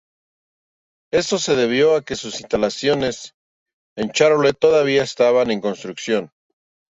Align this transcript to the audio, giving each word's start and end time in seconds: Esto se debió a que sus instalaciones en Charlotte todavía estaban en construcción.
Esto 1.13 1.37
se 1.37 1.55
debió 1.55 1.95
a 1.95 2.03
que 2.03 2.15
sus 2.15 2.39
instalaciones 2.41 3.35
en 3.95 4.09
Charlotte 4.11 4.57
todavía 4.59 5.03
estaban 5.03 5.51
en 5.51 5.61
construcción. 5.61 6.31